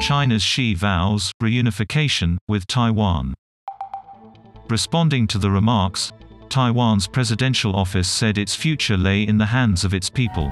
[0.00, 3.34] China's Xi vows reunification with Taiwan.
[4.70, 6.12] Responding to the remarks,
[6.48, 10.50] Taiwan's presidential office said its future lay in the hands of its people.